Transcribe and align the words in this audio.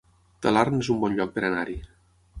Talarn 0.45 0.79
es 0.85 0.89
un 0.95 0.99
bon 1.05 1.15
lloc 1.19 1.37
per 1.37 1.47
anar-hi 1.51 1.77